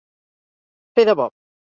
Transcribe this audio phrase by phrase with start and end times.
[0.99, 1.29] Fer de bo.